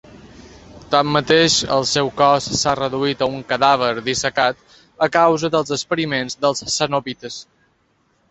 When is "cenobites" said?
6.77-7.39